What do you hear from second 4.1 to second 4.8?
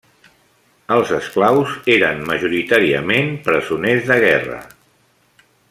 guerra.